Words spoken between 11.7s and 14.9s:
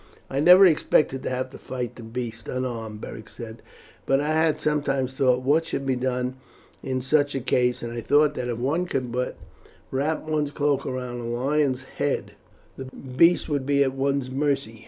head the beast would be at one's mercy.